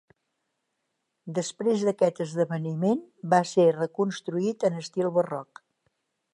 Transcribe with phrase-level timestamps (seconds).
[1.39, 3.05] Després d'aquest esdeveniment
[3.35, 5.67] va ser reconstruït en estil barroc.